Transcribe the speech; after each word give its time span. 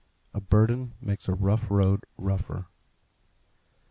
A 0.33 0.41
BURDEN 0.41 0.95
MAKES 0.99 1.27
A 1.29 1.35
ROUGH 1.35 1.69
ROAD 1.69 2.05
ROUGHER. 2.17 2.65